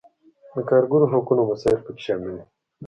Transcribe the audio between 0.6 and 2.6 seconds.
کارګرو حقونو مسایل پکې شامل وو.